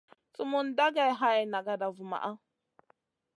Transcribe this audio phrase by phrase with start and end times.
[0.35, 2.31] Sumun dagey hay nagada vumaʼa.